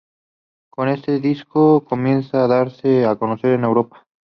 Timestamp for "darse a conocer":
2.47-3.51